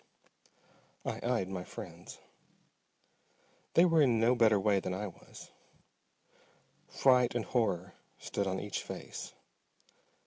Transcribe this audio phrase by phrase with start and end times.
[1.05, 2.17] I eyed my friends.
[3.75, 6.91] They were in no better way than was I.
[6.91, 9.31] Fright and horror stood on each face.